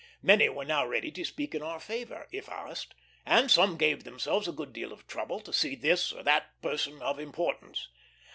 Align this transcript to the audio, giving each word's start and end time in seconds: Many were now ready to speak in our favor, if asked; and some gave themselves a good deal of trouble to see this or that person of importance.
Many 0.23 0.49
were 0.49 0.65
now 0.65 0.83
ready 0.87 1.11
to 1.11 1.23
speak 1.23 1.53
in 1.53 1.61
our 1.61 1.79
favor, 1.79 2.27
if 2.31 2.49
asked; 2.49 2.95
and 3.23 3.51
some 3.51 3.77
gave 3.77 4.03
themselves 4.03 4.47
a 4.47 4.51
good 4.51 4.73
deal 4.73 4.91
of 4.91 5.05
trouble 5.05 5.39
to 5.41 5.53
see 5.53 5.75
this 5.75 6.11
or 6.11 6.23
that 6.23 6.59
person 6.59 7.03
of 7.03 7.19
importance. 7.19 7.87